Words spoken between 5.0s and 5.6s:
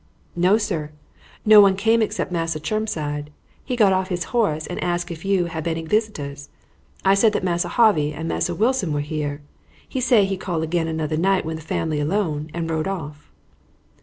if you,